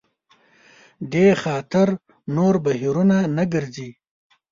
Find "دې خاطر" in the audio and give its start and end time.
1.13-1.87